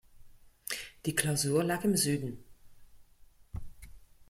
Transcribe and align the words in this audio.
Die 1.05 1.13
Klausur 1.13 1.63
lag 1.63 1.83
im 1.83 1.95
Süden. 1.95 2.43